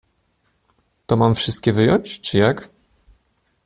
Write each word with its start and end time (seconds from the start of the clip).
To 1.07 1.17
mam 1.17 1.35
wszystkie 1.35 1.73
wyjąć, 1.73 2.19
czy 2.21 2.37
jak? 2.37 2.69